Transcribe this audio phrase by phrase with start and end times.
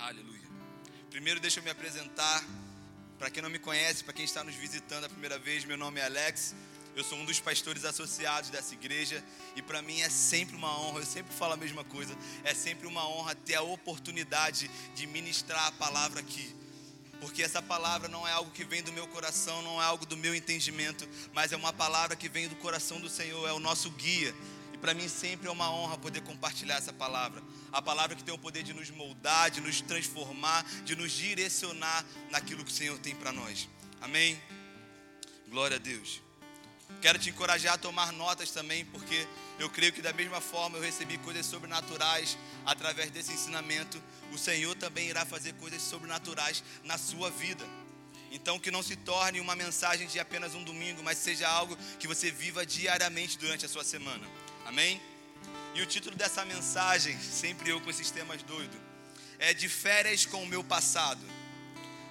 [0.00, 0.40] Aleluia.
[1.10, 2.42] Primeiro, deixa eu me apresentar.
[3.18, 6.00] Para quem não me conhece, para quem está nos visitando a primeira vez, meu nome
[6.00, 6.54] é Alex.
[6.96, 9.22] Eu sou um dos pastores associados dessa igreja
[9.54, 12.86] e para mim é sempre uma honra, eu sempre falo a mesma coisa, é sempre
[12.86, 16.56] uma honra ter a oportunidade de ministrar a palavra aqui.
[17.20, 20.16] Porque essa palavra não é algo que vem do meu coração, não é algo do
[20.16, 23.90] meu entendimento, mas é uma palavra que vem do coração do Senhor, é o nosso
[23.90, 24.34] guia.
[24.80, 27.42] Para mim sempre é uma honra poder compartilhar essa palavra.
[27.70, 32.04] A palavra que tem o poder de nos moldar, de nos transformar, de nos direcionar
[32.30, 33.68] naquilo que o Senhor tem para nós.
[34.00, 34.40] Amém?
[35.48, 36.22] Glória a Deus.
[37.00, 39.26] Quero te encorajar a tomar notas também, porque
[39.58, 44.02] eu creio que da mesma forma eu recebi coisas sobrenaturais através desse ensinamento,
[44.32, 47.64] o Senhor também irá fazer coisas sobrenaturais na sua vida.
[48.30, 52.06] Então que não se torne uma mensagem de apenas um domingo, mas seja algo que
[52.06, 54.26] você viva diariamente durante a sua semana.
[54.64, 55.00] Amém?
[55.74, 58.78] E o título dessa mensagem, sempre eu com esses temas doidos,
[59.38, 61.24] é de férias com o meu passado.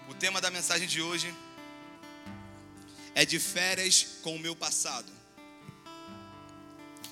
[0.08, 1.34] O tema da mensagem de hoje
[3.14, 5.12] é de férias com o meu passado.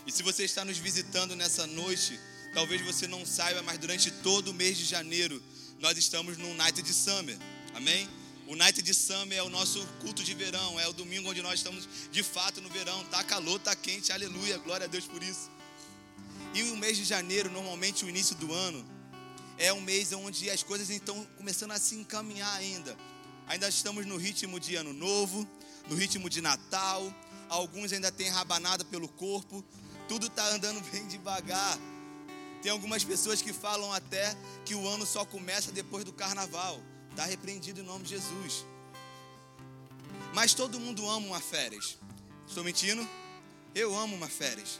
[0.05, 2.19] E se você está nos visitando nessa noite,
[2.53, 5.43] talvez você não saiba, mas durante todo o mês de janeiro
[5.80, 7.38] nós estamos no Night de Summer.
[7.75, 8.09] Amém?
[8.47, 11.55] O Night de Summer é o nosso culto de verão, é o domingo onde nós
[11.55, 13.03] estamos de fato no verão.
[13.11, 15.51] Tá calor, tá quente, aleluia, glória a Deus por isso.
[16.53, 18.85] E o mês de janeiro, normalmente o início do ano,
[19.57, 22.97] é um mês onde as coisas estão começando a se encaminhar ainda.
[23.47, 25.45] Ainda estamos no ritmo de ano novo,
[25.89, 27.13] no ritmo de Natal,
[27.49, 29.61] alguns ainda têm rabanada pelo corpo,
[30.07, 31.77] tudo está andando bem devagar.
[32.61, 36.81] Tem algumas pessoas que falam até que o ano só começa depois do carnaval.
[37.17, 38.63] Está repreendido em nome de Jesus.
[40.35, 41.97] Mas todo mundo ama uma férias.
[42.47, 43.09] Estou mentindo?
[43.73, 44.79] Eu amo uma férias.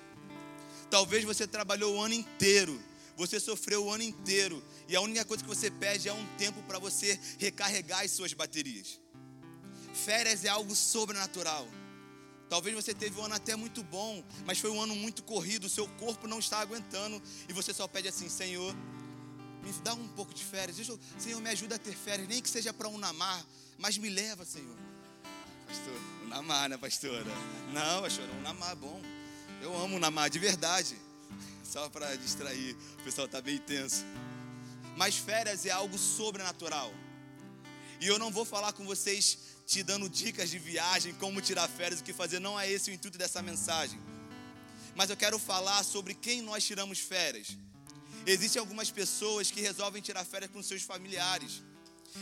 [0.88, 2.80] Talvez você trabalhou o ano inteiro,
[3.16, 6.62] você sofreu o ano inteiro, e a única coisa que você pede é um tempo
[6.68, 9.00] para você recarregar as suas baterias.
[9.96, 11.68] Férias é algo sobrenatural.
[12.48, 15.88] Talvez você teve um ano até muito bom, mas foi um ano muito corrido, seu
[15.88, 17.20] corpo não está aguentando
[17.50, 18.76] e você só pede assim: Senhor,
[19.68, 20.80] me dá um pouco de férias.
[20.80, 23.46] Eu, Senhor, me ajuda a ter férias, nem que seja para um namar,
[23.78, 24.76] mas me leva, Senhor.
[25.68, 27.26] Pastor, um namar, né, pastora?
[27.74, 29.02] Não, pastora, um namar bom.
[29.62, 30.96] Eu amo um namar de verdade.
[31.64, 34.06] Só para distrair, o pessoal está bem tenso.
[34.96, 36.94] Mas férias é algo sobrenatural.
[38.00, 42.00] E eu não vou falar com vocês te dando dicas de viagem, como tirar férias,
[42.00, 42.40] o que fazer.
[42.40, 44.00] Não é esse o intuito dessa mensagem.
[44.96, 47.58] Mas eu quero falar sobre quem nós tiramos férias.
[48.34, 51.64] Existem algumas pessoas que resolvem tirar férias com seus familiares.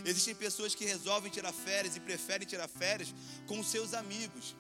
[0.06, 3.10] Existem pessoas que resolvem tirar férias e preferem tirar férias
[3.48, 4.56] com seus amigos.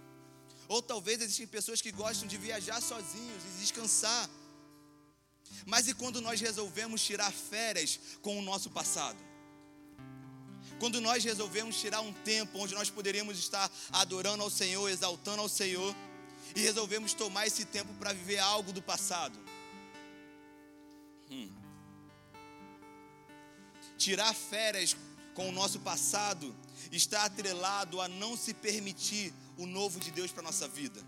[0.67, 4.27] Ou talvez existem pessoas que gostam de viajar sozinhos e descansar.
[5.67, 9.23] Mas e quando nós resolvemos tirar férias com o nosso passado?
[10.79, 15.49] Quando nós resolvemos tirar um tempo onde nós poderíamos estar adorando ao Senhor, exaltando ao
[15.49, 15.95] Senhor,
[16.55, 19.37] e resolvemos tomar esse tempo para viver algo do passado.
[21.29, 21.49] Hum.
[23.97, 24.95] Tirar férias
[25.33, 26.55] com o nosso passado
[26.91, 31.01] está atrelado a não se permitir o novo de Deus para nossa vida.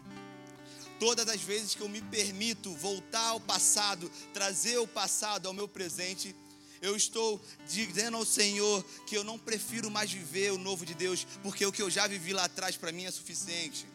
[0.99, 5.67] Todas as vezes que eu me permito voltar ao passado, trazer o passado ao meu
[5.67, 6.35] presente,
[6.81, 11.25] eu estou dizendo ao Senhor que eu não prefiro mais viver o novo de Deus,
[11.43, 13.85] porque o que eu já vivi lá atrás para mim é suficiente.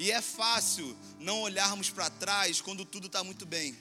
[0.00, 3.76] E é fácil não olharmos para trás quando tudo está muito bem.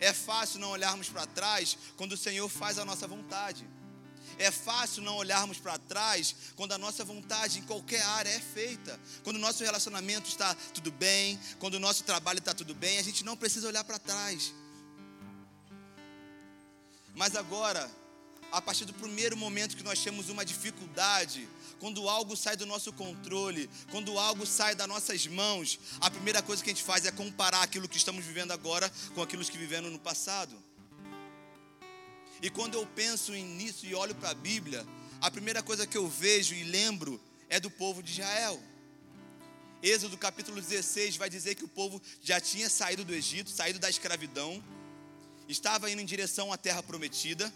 [0.00, 3.68] É fácil não olharmos para trás quando o Senhor faz a nossa vontade.
[4.38, 8.98] É fácil não olharmos para trás quando a nossa vontade em qualquer área é feita.
[9.22, 13.02] Quando o nosso relacionamento está tudo bem, quando o nosso trabalho está tudo bem, a
[13.02, 14.54] gente não precisa olhar para trás.
[17.14, 17.90] Mas agora,
[18.50, 21.48] a partir do primeiro momento que nós temos uma dificuldade,
[21.78, 26.62] quando algo sai do nosso controle, quando algo sai das nossas mãos, a primeira coisa
[26.62, 29.92] que a gente faz é comparar aquilo que estamos vivendo agora com aquilo que vivemos
[29.92, 30.56] no passado.
[32.40, 34.86] E quando eu penso nisso e olho para a Bíblia,
[35.20, 38.60] a primeira coisa que eu vejo e lembro é do povo de Israel.
[39.82, 43.88] Êxodo capítulo 16 vai dizer que o povo já tinha saído do Egito, saído da
[43.88, 44.62] escravidão,
[45.48, 47.52] estava indo em direção à terra prometida.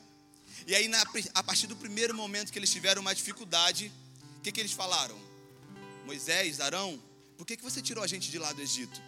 [0.67, 1.03] E aí, na,
[1.35, 3.93] a partir do primeiro momento que eles tiveram uma dificuldade,
[4.39, 5.19] o que, que eles falaram?
[6.05, 7.03] Moisés, Arão,
[7.37, 9.01] por que, que você tirou a gente de lá do Egito?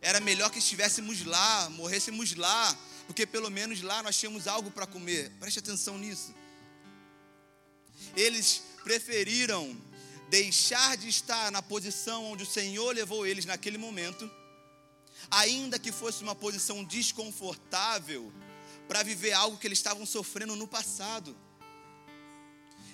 [0.00, 2.76] Era melhor que estivéssemos lá, morrêssemos lá,
[3.06, 5.30] porque pelo menos lá nós tínhamos algo para comer.
[5.40, 6.34] Preste atenção nisso.
[8.16, 9.76] Eles preferiram
[10.28, 14.30] deixar de estar na posição onde o Senhor levou eles naquele momento
[15.30, 18.32] ainda que fosse uma posição desconfortável,
[18.88, 21.36] para viver algo que eles estavam sofrendo no passado.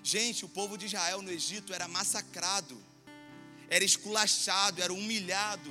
[0.03, 2.77] Gente, o povo de Israel no Egito era massacrado,
[3.69, 5.71] era esculachado, era humilhado.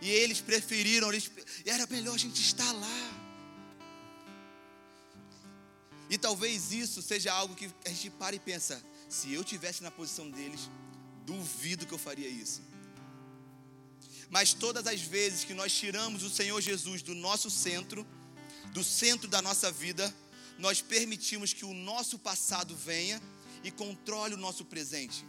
[0.00, 1.30] E eles preferiram, eles,
[1.64, 3.22] era melhor a gente estar lá.
[6.08, 9.90] E talvez isso seja algo que a gente para e pensa: se eu tivesse na
[9.90, 10.68] posição deles,
[11.24, 12.62] duvido que eu faria isso.
[14.28, 18.06] Mas todas as vezes que nós tiramos o Senhor Jesus do nosso centro,
[18.72, 20.12] do centro da nossa vida,
[20.58, 23.20] nós permitimos que o nosso passado venha
[23.62, 25.24] e controle o nosso presente.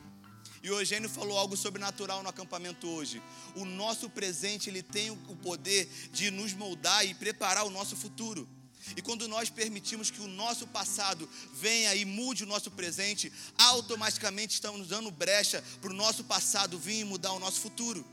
[0.62, 3.22] E o Eugênio falou algo sobrenatural no acampamento hoje.
[3.56, 8.48] O nosso presente ele tem o poder de nos moldar e preparar o nosso futuro.
[8.96, 14.56] E quando nós permitimos que o nosso passado venha e mude o nosso presente, automaticamente
[14.56, 18.06] estamos dando brecha para o nosso passado vir e mudar o nosso futuro.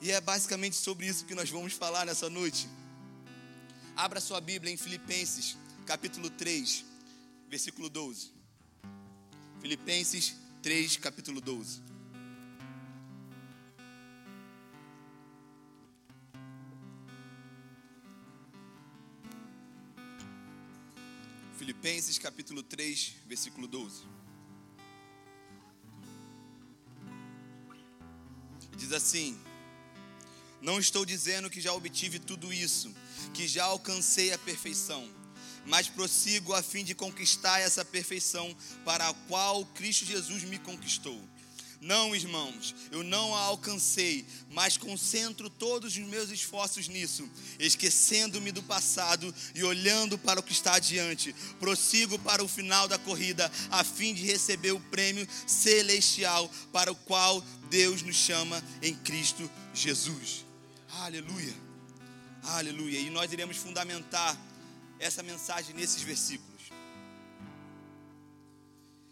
[0.00, 2.68] E é basicamente sobre isso que nós vamos falar nessa noite.
[3.96, 5.56] Abra sua Bíblia em Filipenses,
[5.86, 6.84] capítulo 3,
[7.48, 8.32] versículo 12.
[9.60, 11.80] Filipenses 3, capítulo 12.
[21.56, 24.02] Filipenses capítulo 3, versículo 12.
[28.76, 29.38] Diz assim:
[30.64, 32.90] Não estou dizendo que já obtive tudo isso,
[33.34, 35.06] que já alcancei a perfeição
[35.66, 41.18] mas prossigo a fim de conquistar essa perfeição para a qual Cristo Jesus me conquistou.
[41.80, 47.28] Não, irmãos, eu não a alcancei, mas concentro todos os meus esforços nisso,
[47.58, 51.34] esquecendo-me do passado e olhando para o que está adiante.
[51.60, 56.96] Prossigo para o final da corrida, a fim de receber o prêmio celestial para o
[56.96, 60.46] qual Deus nos chama em Cristo Jesus.
[61.00, 61.54] Aleluia,
[62.44, 63.00] aleluia.
[63.00, 64.38] E nós iremos fundamentar
[64.98, 66.62] essa mensagem nesses versículos.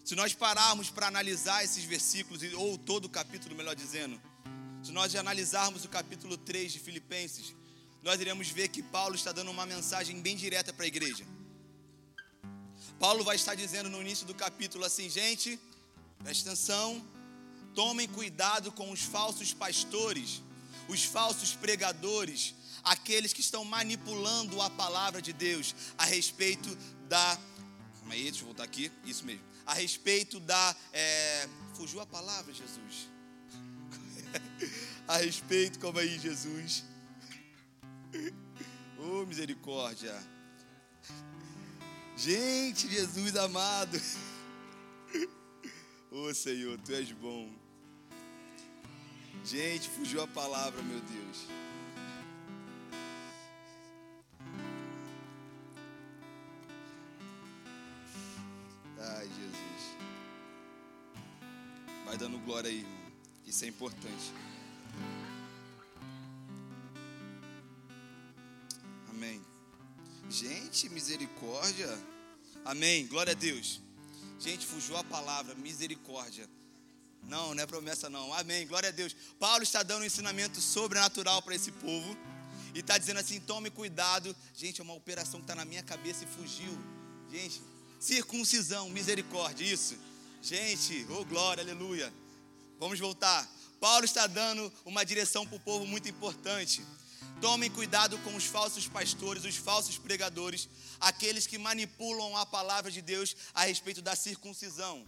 [0.05, 4.21] Se nós pararmos para analisar esses versículos, ou todo o capítulo, melhor dizendo,
[4.83, 7.55] se nós analisarmos o capítulo 3 de Filipenses,
[8.03, 11.27] nós iremos ver que Paulo está dando uma mensagem bem direta para a igreja.
[12.99, 15.59] Paulo vai estar dizendo no início do capítulo assim, gente,
[16.23, 17.05] preste atenção,
[17.75, 20.43] tomem cuidado com os falsos pastores,
[20.89, 26.77] os falsos pregadores, aqueles que estão manipulando a palavra de Deus a respeito
[27.09, 27.39] da.
[27.99, 28.91] Calma aí, deixa eu voltar aqui.
[29.05, 29.45] Isso mesmo.
[29.67, 30.77] A respeito da.
[30.93, 31.49] É...
[31.75, 33.09] Fugiu a palavra, Jesus.
[35.07, 36.85] a respeito, calma aí, Jesus.
[38.99, 40.15] Oh, misericórdia.
[42.17, 44.01] Gente, Jesus amado.
[46.15, 47.62] Oh, Senhor, tu és bom.
[49.45, 51.47] Gente, fugiu a palavra, meu Deus.
[62.13, 63.13] Vai dando glória aí, irmão.
[63.47, 64.35] Isso é importante.
[69.09, 69.43] Amém.
[70.29, 71.89] Gente, misericórdia.
[72.67, 73.07] Amém.
[73.07, 73.81] Glória a Deus.
[74.39, 76.47] Gente, fugiu a palavra misericórdia.
[77.23, 78.33] Não, não é promessa não.
[78.35, 78.67] Amém.
[78.67, 79.15] Glória a Deus.
[79.39, 82.17] Paulo está dando um ensinamento sobrenatural para esse povo.
[82.75, 84.35] E está dizendo assim: tome cuidado.
[84.55, 86.77] Gente, é uma operação que está na minha cabeça e fugiu.
[87.31, 87.63] Gente,
[87.99, 89.97] circuncisão, misericórdia, isso.
[90.43, 92.13] Gente, oh glória, aleluia.
[92.79, 93.49] Vamos voltar.
[93.81, 96.85] Paulo está dando uma direção para o povo muito importante.
[97.41, 100.69] Tomem cuidado com os falsos pastores, os falsos pregadores,
[101.01, 105.07] aqueles que manipulam a palavra de Deus a respeito da circuncisão.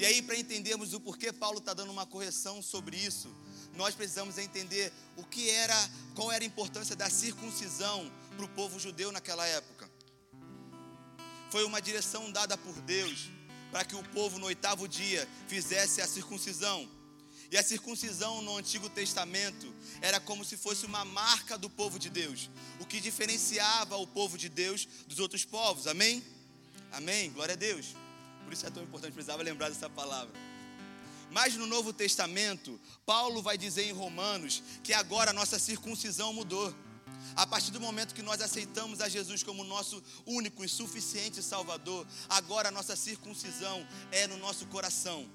[0.00, 3.28] E aí, para entendermos o porquê Paulo está dando uma correção sobre isso,
[3.76, 5.76] nós precisamos entender o que era,
[6.14, 9.90] qual era a importância da circuncisão para o povo judeu naquela época.
[11.50, 13.28] Foi uma direção dada por Deus
[13.70, 16.88] para que o povo no oitavo dia fizesse a circuncisão.
[17.50, 22.08] E a circuncisão no Antigo Testamento era como se fosse uma marca do povo de
[22.08, 25.86] Deus, o que diferenciava o povo de Deus dos outros povos.
[25.86, 26.24] Amém?
[26.90, 27.30] Amém.
[27.32, 27.99] Glória a Deus.
[28.50, 30.34] Por isso é tão importante, precisava lembrar dessa palavra.
[31.30, 36.74] Mas no Novo Testamento, Paulo vai dizer em Romanos que agora a nossa circuncisão mudou.
[37.36, 42.04] A partir do momento que nós aceitamos a Jesus como nosso único e suficiente Salvador,
[42.28, 45.30] agora a nossa circuncisão é no nosso coração.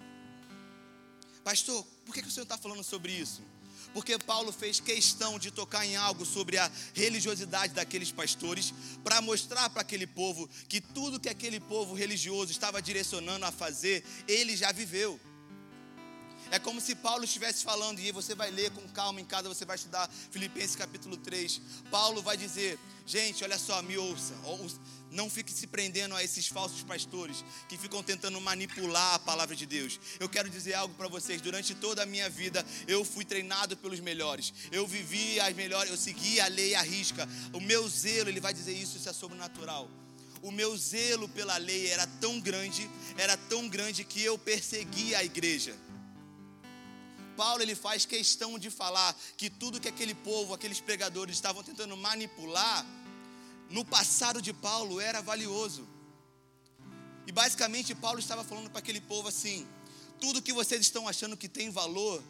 [1.42, 3.42] Pastor, por que, que o Senhor está falando sobre isso?
[3.96, 8.74] Porque Paulo fez questão de tocar em algo sobre a religiosidade daqueles pastores,
[9.06, 14.04] para mostrar para aquele povo que tudo que aquele povo religioso estava direcionando a fazer,
[14.28, 15.18] ele já viveu.
[16.52, 19.66] É como se Paulo estivesse falando, e você vai ler com calma em casa, você
[19.66, 21.62] vai estudar Filipenses capítulo 3.
[21.90, 24.34] Paulo vai dizer: gente, olha só, me ouça,
[25.12, 29.66] não fique se prendendo a esses falsos pastores que ficam tentando manipular a palavra de
[29.66, 30.00] Deus.
[30.20, 34.00] Eu quero dizer algo para vocês: durante toda a minha vida, eu fui treinado pelos
[34.00, 37.28] melhores, eu vivi as melhores, eu segui a lei à risca.
[37.54, 39.90] O meu zelo, ele vai dizer isso, isso é sobrenatural
[40.42, 42.88] o meu zelo pela lei era tão grande,
[43.18, 45.76] era tão grande que eu perseguia a igreja.
[47.36, 51.96] Paulo ele faz questão de falar que tudo que aquele povo, aqueles pregadores estavam tentando
[51.98, 52.86] manipular,
[53.70, 55.88] no passado de Paulo era valioso.
[57.28, 59.68] E basicamente Paulo estava falando para aquele povo assim:
[60.20, 62.24] tudo que vocês estão achando que tem valor,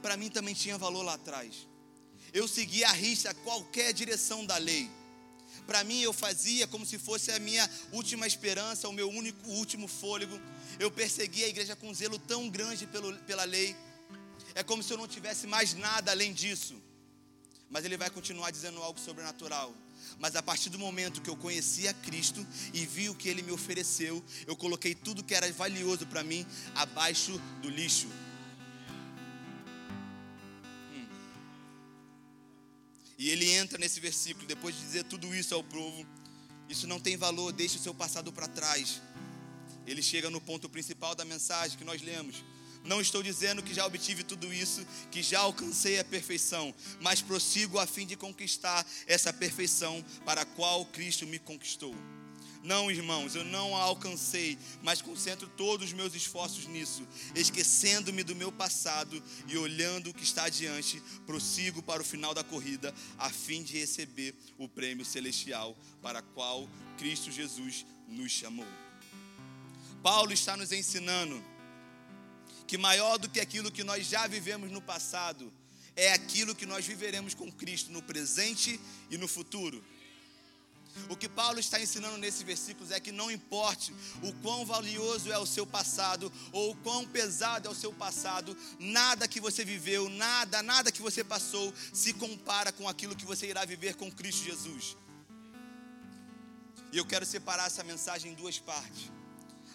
[0.00, 1.66] para mim também tinha valor lá atrás.
[2.32, 4.90] Eu seguia a risca qualquer direção da lei.
[5.66, 9.88] Para mim eu fazia como se fosse a minha última esperança, o meu único último
[9.88, 10.38] fôlego.
[10.78, 13.74] Eu perseguia a igreja com zelo tão grande pelo, pela lei
[14.56, 16.74] é como se eu não tivesse mais nada além disso.
[17.68, 19.74] Mas ele vai continuar dizendo algo sobrenatural.
[20.18, 23.42] Mas a partir do momento que eu conheci a Cristo e vi o que ele
[23.42, 28.06] me ofereceu, eu coloquei tudo que era valioso para mim abaixo do lixo.
[30.94, 31.06] Hum.
[33.18, 36.06] E ele entra nesse versículo, depois de dizer tudo isso ao povo,
[36.66, 39.02] isso não tem valor, deixe o seu passado para trás.
[39.86, 42.42] Ele chega no ponto principal da mensagem que nós lemos.
[42.84, 47.78] Não estou dizendo que já obtive tudo isso, que já alcancei a perfeição, mas prossigo
[47.78, 51.94] a fim de conquistar essa perfeição para a qual Cristo me conquistou.
[52.66, 58.34] Não, irmãos, eu não a alcancei, mas concentro todos os meus esforços nisso, esquecendo-me do
[58.34, 63.30] meu passado e olhando o que está adiante, prossigo para o final da corrida, a
[63.30, 66.68] fim de receber o prêmio celestial para qual
[66.98, 68.66] Cristo Jesus nos chamou.
[70.02, 71.40] Paulo está nos ensinando
[72.66, 75.52] que maior do que aquilo que nós já vivemos no passado
[75.94, 78.78] é aquilo que nós viveremos com Cristo no presente
[79.10, 79.82] e no futuro.
[81.08, 85.38] O que Paulo está ensinando nesses versículos é que não importe o quão valioso é
[85.38, 90.08] o seu passado ou o quão pesado é o seu passado, nada que você viveu,
[90.08, 94.44] nada, nada que você passou se compara com aquilo que você irá viver com Cristo
[94.44, 94.96] Jesus.
[96.92, 99.10] E eu quero separar essa mensagem em duas partes.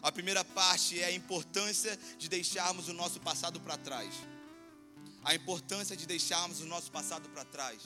[0.01, 4.13] A primeira parte é a importância de deixarmos o nosso passado para trás.
[5.23, 7.81] A importância de deixarmos o nosso passado para trás.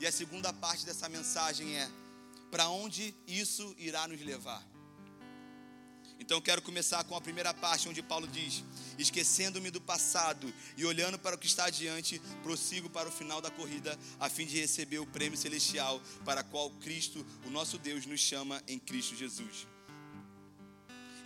[0.00, 1.88] E a segunda parte dessa mensagem é
[2.50, 4.66] para onde isso irá nos levar.
[6.18, 8.64] Então quero começar com a primeira parte onde Paulo diz:
[8.98, 13.50] esquecendo-me do passado e olhando para o que está adiante, prossigo para o final da
[13.50, 18.20] corrida, a fim de receber o prêmio celestial para qual Cristo, o nosso Deus, nos
[18.20, 19.66] chama em Cristo Jesus.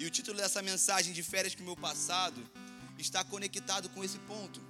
[0.02, 2.42] E o título dessa mensagem de férias com o meu passado
[2.98, 4.60] está conectado com esse ponto.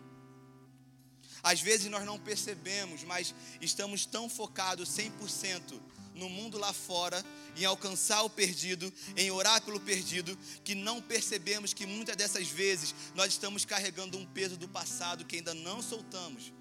[1.42, 5.80] Às vezes nós não percebemos, mas estamos tão focados 100%
[6.14, 7.24] no mundo lá fora,
[7.56, 12.94] em alcançar o perdido, em orar pelo perdido, que não percebemos que muitas dessas vezes
[13.14, 16.52] nós estamos carregando um peso do passado que ainda não soltamos.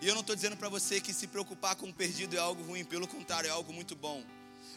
[0.00, 2.62] E eu não estou dizendo para você que se preocupar com o perdido é algo
[2.62, 4.24] ruim, pelo contrário, é algo muito bom.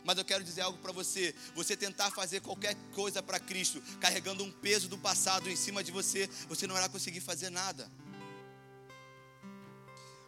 [0.03, 4.43] Mas eu quero dizer algo para você: você tentar fazer qualquer coisa para Cristo, carregando
[4.43, 7.89] um peso do passado em cima de você, você não irá conseguir fazer nada.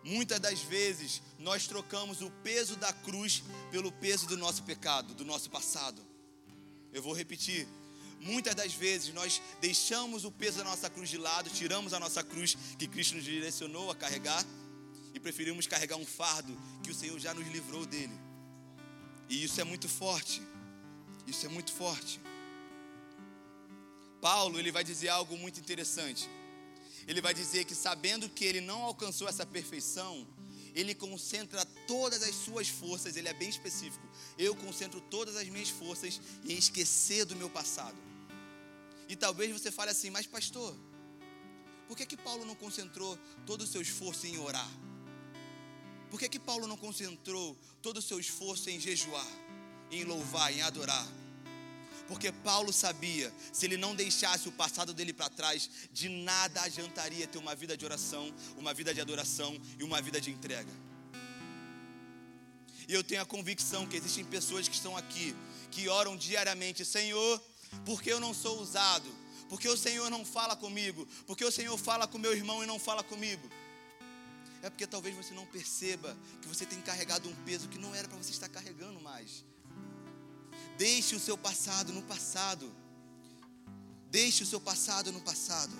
[0.03, 5.25] Muitas das vezes nós trocamos o peso da cruz pelo peso do nosso pecado, do
[5.25, 6.01] nosso passado.
[6.91, 7.67] Eu vou repetir.
[8.21, 12.21] Muitas das vezes nós deixamos o peso da nossa cruz de lado, tiramos a nossa
[12.21, 14.45] cruz que Cristo nos direcionou a carregar
[15.13, 18.28] e preferimos carregar um fardo que o Senhor já nos livrou dele.
[19.29, 20.41] E isso é muito forte.
[21.27, 22.19] Isso é muito forte.
[24.19, 26.27] Paulo, ele vai dizer algo muito interessante.
[27.07, 30.27] Ele vai dizer que sabendo que ele não alcançou essa perfeição,
[30.75, 34.05] ele concentra todas as suas forças, ele é bem específico.
[34.37, 37.97] Eu concentro todas as minhas forças em esquecer do meu passado.
[39.07, 40.75] E talvez você fale assim, mas pastor,
[41.87, 44.69] por que que Paulo não concentrou todo o seu esforço em orar?
[46.09, 49.27] Por que, que Paulo não concentrou todo o seu esforço em jejuar,
[49.91, 51.07] em louvar, em adorar?
[52.07, 57.27] Porque Paulo sabia, se ele não deixasse o passado dele para trás, de nada adiantaria
[57.27, 60.71] ter uma vida de oração, uma vida de adoração e uma vida de entrega.
[62.87, 65.35] E eu tenho a convicção que existem pessoas que estão aqui,
[65.69, 67.39] que oram diariamente: Senhor,
[67.85, 69.07] porque eu não sou usado?
[69.47, 71.07] Porque o Senhor não fala comigo?
[71.27, 73.47] Porque o Senhor fala com meu irmão e não fala comigo?
[74.61, 78.07] É porque talvez você não perceba que você tem carregado um peso que não era
[78.07, 79.45] para você estar carregando mais.
[80.77, 82.73] Deixe o seu passado no passado.
[84.11, 85.73] Deixe o seu passado no passado.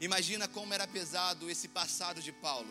[0.00, 2.68] Imagina como era pesado esse passado de Paulo.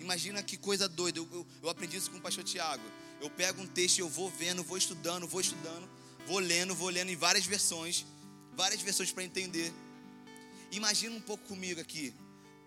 [0.00, 1.20] Imagina que coisa doida.
[1.20, 2.82] Eu, eu, eu aprendi isso com o pastor Tiago.
[3.20, 5.88] Eu pego um texto e eu vou vendo, vou estudando, vou estudando,
[6.26, 8.04] vou lendo, vou lendo em várias versões,
[8.56, 9.72] várias versões para entender.
[10.72, 12.14] Imagina um pouco comigo aqui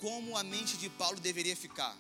[0.04, 1.98] como a mente de Paulo deveria ficar.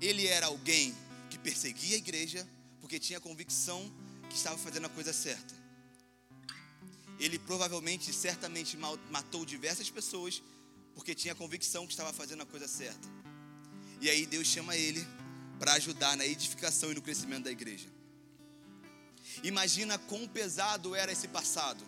[0.00, 0.96] Ele era alguém
[1.28, 2.48] que perseguia a igreja
[2.80, 3.92] porque tinha convicção
[4.30, 5.54] que estava fazendo a coisa certa.
[7.20, 8.78] Ele provavelmente, certamente
[9.10, 10.42] matou diversas pessoas
[10.94, 13.06] porque tinha convicção que estava fazendo a coisa certa.
[14.00, 15.06] E aí Deus chama ele
[15.58, 17.88] para ajudar na edificação e no crescimento da igreja.
[19.42, 21.84] Imagina quão pesado era esse passado.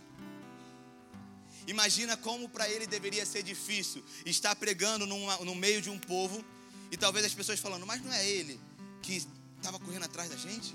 [1.68, 6.42] Imagina como para ele deveria ser difícil estar pregando numa, no meio de um povo
[6.90, 8.58] e talvez as pessoas falando, mas não é ele
[9.02, 9.22] que
[9.58, 10.75] estava correndo atrás da gente?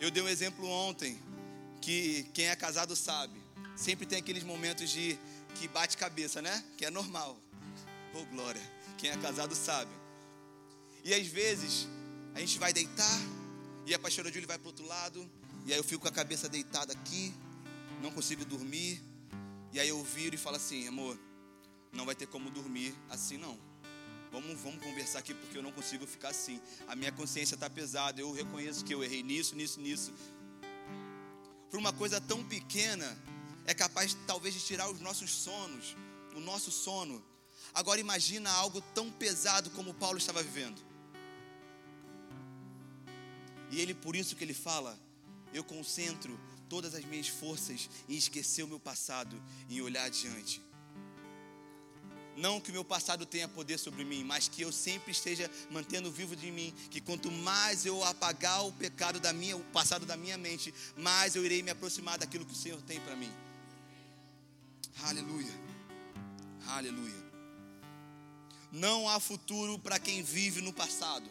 [0.00, 1.16] Eu dei um exemplo ontem
[1.80, 3.40] que quem é casado sabe.
[3.76, 5.16] Sempre tem aqueles momentos de
[5.54, 6.64] que bate cabeça, né?
[6.76, 7.38] Que é normal.
[8.12, 8.60] Oh glória.
[8.98, 9.92] Quem é casado sabe.
[11.04, 11.86] E às vezes
[12.34, 13.20] a gente vai deitar
[13.86, 15.30] e a pastora Júlia vai para o outro lado
[15.64, 17.32] e aí eu fico com a cabeça deitada aqui
[18.02, 19.02] não consigo dormir.
[19.72, 21.18] E aí eu viro e falo assim, amor,
[21.92, 23.58] não vai ter como dormir assim não.
[24.30, 26.60] Vamos, vamos conversar aqui porque eu não consigo ficar assim.
[26.86, 28.20] A minha consciência está pesada.
[28.20, 30.12] Eu reconheço que eu errei nisso, nisso, nisso.
[31.70, 33.16] Por uma coisa tão pequena,
[33.66, 35.96] é capaz talvez de tirar os nossos sonos,
[36.34, 37.24] o nosso sono.
[37.74, 40.80] Agora imagina algo tão pesado como Paulo estava vivendo.
[43.70, 44.98] E ele por isso que ele fala,
[45.52, 50.62] eu concentro todas as minhas forças em esquecer o meu passado e olhar adiante.
[52.36, 56.12] Não que o meu passado tenha poder sobre mim, mas que eu sempre esteja mantendo
[56.12, 60.18] vivo de mim, que quanto mais eu apagar o pecado da minha, o passado da
[60.18, 63.32] minha mente, mais eu irei me aproximar daquilo que o Senhor tem para mim.
[65.02, 65.52] Aleluia.
[66.66, 67.24] Aleluia.
[68.70, 71.30] Não há futuro para quem vive no passado.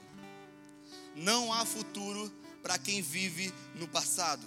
[1.15, 2.32] Não há futuro
[2.63, 4.45] para quem vive no passado.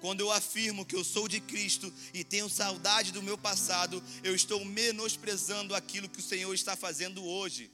[0.00, 4.34] Quando eu afirmo que eu sou de Cristo e tenho saudade do meu passado, eu
[4.34, 7.70] estou menosprezando aquilo que o Senhor está fazendo hoje.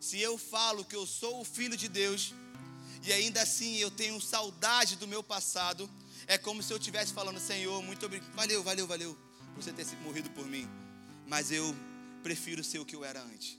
[0.00, 2.34] Se eu falo que eu sou o filho de Deus
[3.04, 5.88] e ainda assim eu tenho saudade do meu passado,
[6.26, 9.18] é como se eu estivesse falando: Senhor, muito obrigado, valeu, valeu, valeu
[9.54, 10.68] você ter morrido por mim,
[11.26, 11.74] mas eu
[12.22, 13.58] prefiro ser o que eu era antes.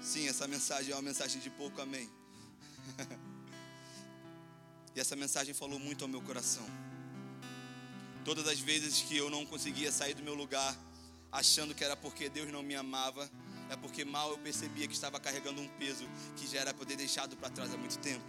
[0.00, 2.10] Sim, essa mensagem é uma mensagem de pouco amém.
[4.94, 6.66] E essa mensagem falou muito ao meu coração.
[8.24, 10.76] Todas as vezes que eu não conseguia sair do meu lugar,
[11.30, 13.28] achando que era porque Deus não me amava,
[13.70, 16.04] é porque mal eu percebia que estava carregando um peso
[16.36, 18.24] que já era poder deixado para trás há muito tempo.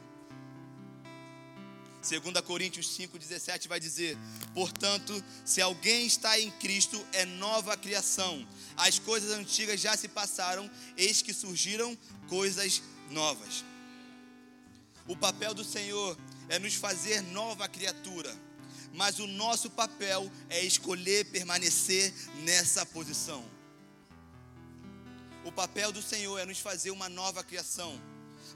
[2.03, 4.17] 2 Coríntios 5,17 vai dizer:
[4.53, 8.45] Portanto, se alguém está em Cristo, é nova criação.
[8.75, 11.97] As coisas antigas já se passaram, eis que surgiram
[12.27, 13.63] coisas novas.
[15.07, 16.17] O papel do Senhor
[16.49, 18.33] é nos fazer nova criatura,
[18.93, 23.43] mas o nosso papel é escolher permanecer nessa posição.
[25.43, 27.99] O papel do Senhor é nos fazer uma nova criação,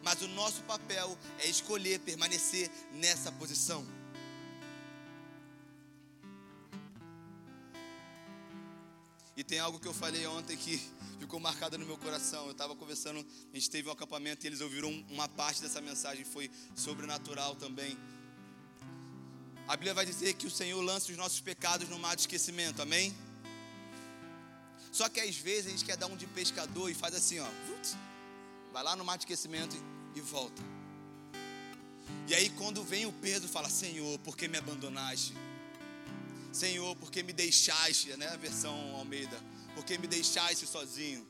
[0.03, 3.85] mas o nosso papel é escolher permanecer nessa posição.
[9.37, 10.81] E tem algo que eu falei ontem que
[11.19, 12.45] ficou marcado no meu coração.
[12.45, 13.23] Eu estava conversando,
[13.53, 17.95] a gente teve um acampamento e eles ouviram uma parte dessa mensagem, foi sobrenatural também.
[19.67, 22.81] A Bíblia vai dizer que o Senhor lança os nossos pecados no mar de esquecimento,
[22.81, 23.15] amém?
[24.91, 27.47] Só que às vezes a gente quer dar um de pescador e faz assim, ó,
[28.73, 29.75] vai lá no mar de esquecimento
[30.15, 30.63] e volta.
[32.27, 35.35] E aí quando vem o Pedro fala, Senhor, por que me abandonaste?
[36.57, 38.27] Senhor, porque me deixaste, né?
[38.29, 39.39] A versão Almeida,
[39.75, 41.25] porque me deixaste sozinho.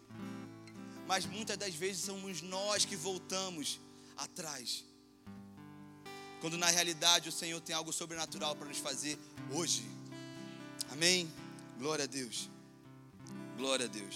[1.05, 3.79] Mas muitas das vezes somos nós que voltamos
[4.15, 4.85] atrás.
[6.39, 9.19] Quando na realidade o Senhor tem algo sobrenatural para nos fazer
[9.51, 9.83] hoje.
[10.91, 11.29] Amém?
[11.77, 12.49] Glória a Deus.
[13.57, 14.15] Glória a Deus.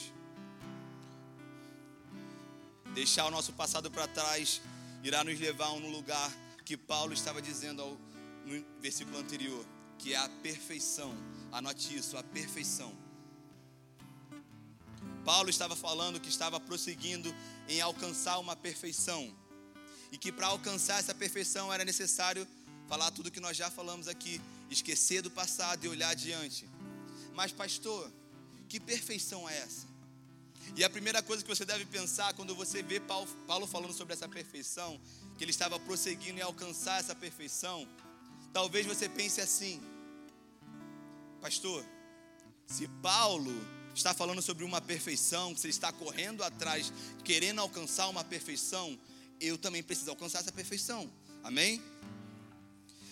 [2.94, 4.62] Deixar o nosso passado para trás
[5.04, 6.32] irá nos levar a um lugar
[6.64, 7.98] que Paulo estava dizendo ao,
[8.46, 9.66] no versículo anterior
[10.02, 11.16] que é a perfeição.
[11.52, 12.92] Anote isso, a perfeição.
[15.24, 17.34] Paulo estava falando que estava prosseguindo
[17.70, 19.32] em alcançar uma perfeição.
[20.12, 22.48] E que para alcançar essa perfeição era necessário
[22.88, 26.68] falar tudo que nós já falamos aqui, esquecer do passado e olhar adiante.
[27.34, 28.12] Mas pastor,
[28.68, 29.88] que perfeição é essa?
[30.76, 34.28] E a primeira coisa que você deve pensar quando você vê Paulo falando sobre essa
[34.28, 35.00] perfeição,
[35.38, 37.88] que ele estava prosseguindo em alcançar essa perfeição,
[38.52, 39.82] talvez você pense assim:
[41.42, 41.84] Pastor,
[42.68, 43.52] se Paulo
[43.96, 48.98] está falando sobre uma perfeição, se ele está correndo atrás, querendo alcançar uma perfeição,
[49.40, 51.12] eu também preciso alcançar essa perfeição.
[51.44, 51.82] Amém?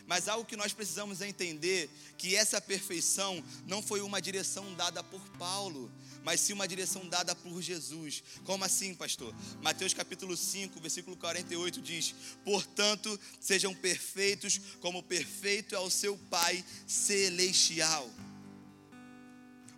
[0.06, 1.90] Mas algo que nós precisamos entender
[2.20, 5.92] que essa perfeição não foi uma direção dada por Paulo,
[6.24, 8.24] mas sim uma direção dada por Jesus.
[8.44, 9.34] Como assim, pastor?
[9.62, 16.64] Mateus capítulo 5, versículo 48 diz: "Portanto, sejam perfeitos como perfeito é o seu Pai
[16.88, 18.10] celestial."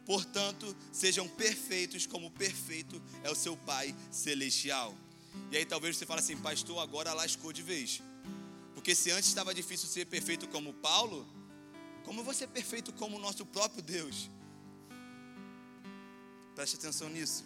[0.06, 4.96] Portanto, sejam perfeitos como perfeito é o seu Pai celestial.
[5.52, 8.02] E aí talvez você fale assim, pastor, agora lascou de vez.
[8.74, 11.28] Porque se antes estava difícil ser perfeito como Paulo,
[12.04, 14.30] como você é perfeito como o nosso próprio Deus?
[16.56, 17.44] Preste atenção nisso.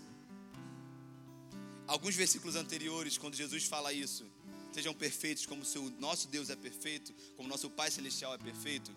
[1.87, 4.25] Alguns versículos anteriores, quando Jesus fala isso,
[4.73, 8.91] sejam perfeitos como o nosso Deus é perfeito, como nosso Pai Celestial é perfeito.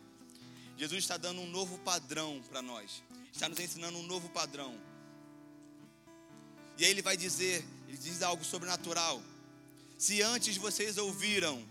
[0.77, 4.75] Jesus está dando um novo padrão para nós, está nos ensinando um novo padrão.
[6.79, 9.23] E aí ele vai dizer, ele diz algo sobrenatural.
[9.99, 11.67] Se antes vocês ouviram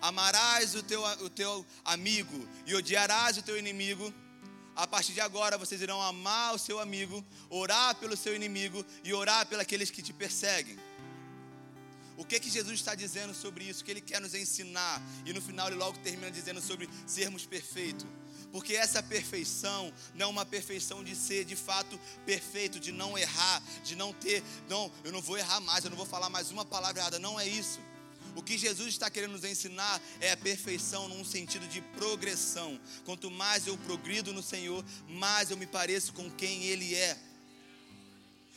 [0.00, 4.12] amarás o teu, o teu amigo e odiarás o teu inimigo.
[4.80, 9.12] A partir de agora vocês irão amar o seu amigo, orar pelo seu inimigo e
[9.12, 10.78] orar pelos que te perseguem.
[12.16, 13.82] O que que Jesus está dizendo sobre isso?
[13.82, 15.02] O que ele quer nos ensinar?
[15.26, 18.06] E no final ele logo termina dizendo sobre sermos perfeitos.
[18.50, 23.62] Porque essa perfeição não é uma perfeição de ser de fato perfeito, de não errar,
[23.84, 26.64] de não ter, não, eu não vou errar mais, eu não vou falar mais uma
[26.64, 27.18] palavra errada.
[27.18, 27.80] Não é isso.
[28.34, 32.80] O que Jesus está querendo nos ensinar é a perfeição num sentido de progressão.
[33.04, 37.18] Quanto mais eu progrido no Senhor, mais eu me pareço com quem Ele é.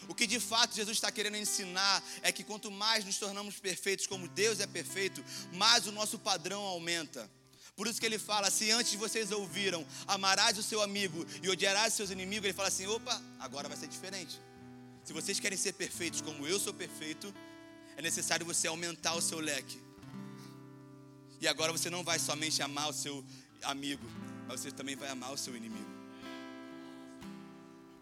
[0.07, 4.05] O que de fato Jesus está querendo ensinar é que quanto mais nos tornamos perfeitos
[4.05, 7.29] como Deus é perfeito, mais o nosso padrão aumenta.
[7.75, 11.89] Por isso que ele fala: se antes vocês ouviram, amarás o seu amigo e odiarás
[11.89, 14.39] os seus inimigos, ele fala assim: opa, agora vai ser diferente.
[15.03, 17.33] Se vocês querem ser perfeitos como eu sou perfeito,
[17.97, 19.79] é necessário você aumentar o seu leque.
[21.39, 23.23] E agora você não vai somente amar o seu
[23.63, 24.05] amigo,
[24.47, 25.91] mas você também vai amar o seu inimigo.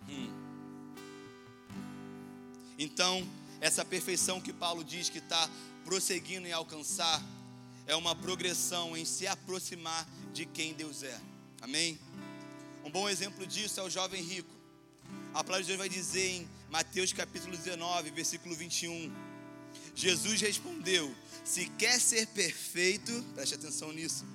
[0.07, 0.29] Hum.
[2.77, 3.27] Então,
[3.59, 5.49] essa perfeição que Paulo diz que está
[5.83, 7.21] prosseguindo em alcançar,
[7.87, 11.19] é uma progressão em se aproximar de quem Deus é.
[11.61, 11.99] Amém?
[12.83, 14.53] Um bom exemplo disso é o jovem rico.
[15.33, 19.11] A palavra de Deus vai dizer em Mateus capítulo 19, versículo 21
[20.01, 24.25] Jesus respondeu: Se quer ser perfeito, preste atenção nisso.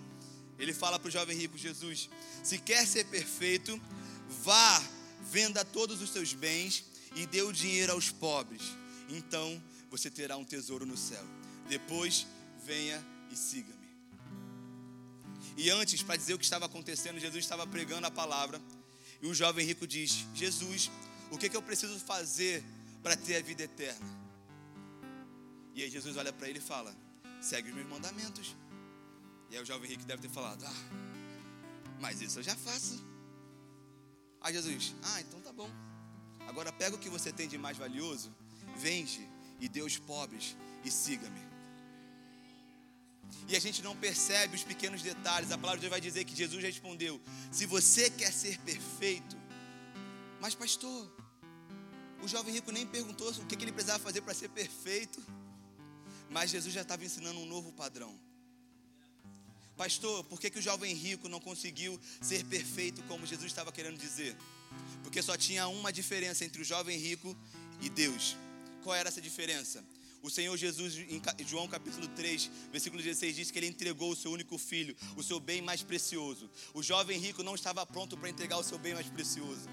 [0.61, 2.09] Ele fala para o jovem rico: Jesus,
[2.45, 3.81] se quer ser perfeito,
[4.45, 4.81] vá,
[5.29, 6.85] venda todos os seus bens
[7.17, 8.63] e dê o dinheiro aos pobres.
[9.09, 11.25] Então você terá um tesouro no céu.
[11.69, 12.29] Depois,
[12.65, 13.75] venha e siga-me.
[15.57, 18.61] E antes, para dizer o que estava acontecendo, Jesus estava pregando a palavra.
[19.21, 20.93] E o jovem rico diz: Jesus,
[21.33, 22.63] o que, que eu preciso fazer
[23.03, 24.26] para ter a vida eterna?
[25.77, 26.97] E aí Jesus olha para ele e fala:
[27.41, 28.57] segue os meus mandamentos.
[29.51, 30.75] E aí o jovem rico deve ter falado: ah,
[32.01, 33.05] mas isso eu já faço.
[34.41, 35.71] Aí Jesus: ah, então tá bom.
[36.49, 38.35] Agora pega o que você tem de mais valioso,
[38.75, 39.29] vende
[39.61, 41.45] e dê aos pobres e siga-me.
[43.47, 45.53] E a gente não percebe os pequenos detalhes.
[45.53, 47.21] A palavra de Deus vai dizer que Jesus respondeu:
[47.53, 49.37] Se você quer ser perfeito,
[50.41, 51.13] mas pastor,
[52.23, 55.23] o jovem rico nem perguntou o que ele precisava fazer para ser perfeito.
[56.31, 58.19] Mas Jesus já estava ensinando um novo padrão.
[59.77, 63.99] Pastor, por que, que o jovem rico não conseguiu ser perfeito como Jesus estava querendo
[63.99, 64.35] dizer?
[65.03, 67.37] Porque só tinha uma diferença entre o jovem rico
[67.81, 68.37] e Deus.
[68.83, 69.85] Qual era essa diferença?
[70.23, 74.33] O Senhor Jesus, em João capítulo 3, versículo 16, diz que ele entregou o seu
[74.33, 76.51] único filho, o seu bem mais precioso.
[76.75, 79.69] O jovem rico não estava pronto para entregar o seu bem mais precioso.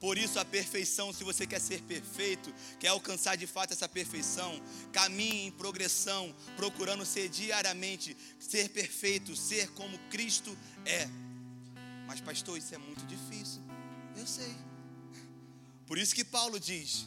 [0.00, 4.60] Por isso, a perfeição, se você quer ser perfeito, quer alcançar de fato essa perfeição,
[4.92, 11.08] caminhe em progressão, procurando ser diariamente, ser perfeito, ser como Cristo é.
[12.06, 13.60] Mas, pastor, isso é muito difícil.
[14.16, 14.54] Eu sei.
[15.86, 17.06] Por isso que Paulo diz: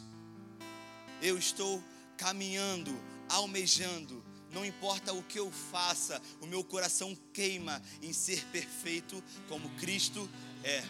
[1.22, 1.82] Eu estou
[2.16, 2.92] caminhando,
[3.28, 9.70] almejando, não importa o que eu faça, o meu coração queima em ser perfeito como
[9.76, 10.28] Cristo
[10.62, 10.84] é.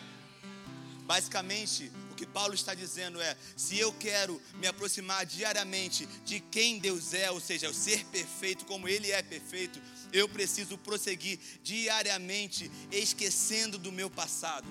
[1.12, 6.78] Basicamente, o que Paulo está dizendo é: se eu quero me aproximar diariamente de quem
[6.78, 9.78] Deus é, ou seja, o ser perfeito como Ele é perfeito,
[10.10, 14.66] eu preciso prosseguir diariamente, esquecendo do meu passado.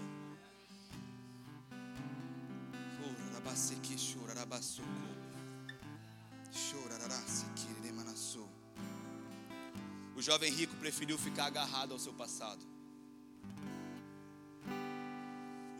[10.16, 12.81] O jovem rico preferiu ficar agarrado ao seu passado.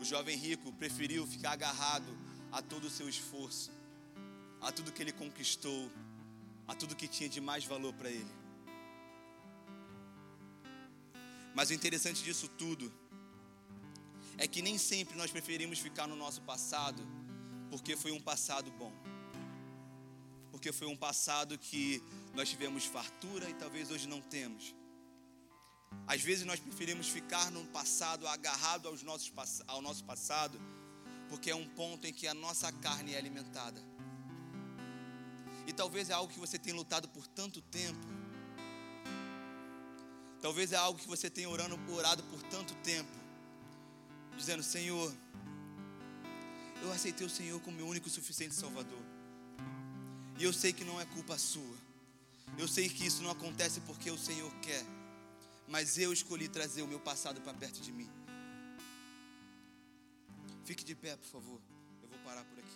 [0.02, 2.12] O jovem rico preferiu ficar agarrado
[2.50, 3.70] a todo o seu esforço,
[4.60, 5.88] a tudo que ele conquistou,
[6.66, 8.34] a tudo que tinha de mais valor para ele.
[11.54, 12.92] Mas o interessante disso tudo
[14.36, 17.00] é que nem sempre nós preferimos ficar no nosso passado
[17.70, 18.92] porque foi um passado bom.
[20.50, 22.02] Porque foi um passado que
[22.34, 24.74] nós tivemos fartura e talvez hoje não temos.
[26.06, 29.32] Às vezes nós preferimos ficar no passado agarrado aos nossos,
[29.66, 30.60] ao nosso passado,
[31.28, 33.82] porque é um ponto em que a nossa carne é alimentada.
[35.66, 38.06] E talvez é algo que você tem lutado por tanto tempo.
[40.40, 43.16] Talvez é algo que você tenha orando, orado por tanto tempo,
[44.36, 45.14] dizendo: Senhor,
[46.82, 49.02] eu aceitei o Senhor como meu único e suficiente Salvador.
[50.38, 51.76] E eu sei que não é culpa sua.
[52.58, 54.84] Eu sei que isso não acontece porque o Senhor quer
[55.68, 58.10] mas eu escolhi trazer o meu passado para perto de mim.
[60.64, 61.60] Fique de pé, por favor.
[62.02, 62.71] Eu vou parar por aqui.